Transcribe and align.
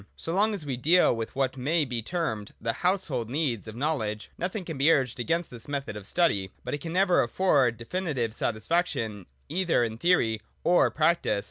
So 0.17 0.33
long 0.33 0.55
as 0.55 0.65
we 0.65 0.77
deal 0.77 1.15
with 1.15 1.35
what 1.35 1.57
may 1.57 1.85
be 1.85 2.01
termed 2.01 2.53
the 2.59 2.73
household 2.81 3.29
needs 3.29 3.67
of 3.67 3.75
knowledge, 3.75 4.31
nothing 4.35 4.65
can 4.65 4.75
be 4.75 4.91
urged 4.91 5.19
against 5.19 5.51
this 5.51 5.67
method 5.67 5.95
of 5.95 6.07
study. 6.07 6.49
But 6.63 6.73
it 6.73 6.81
can 6.81 6.93
never 6.93 7.21
afford 7.21 7.77
definitive 7.77 8.33
satisfaction, 8.33 9.27
either 9.47 9.83
in 9.83 9.99
theory 9.99 10.41
or 10.63 10.89
practice. 10.89 11.39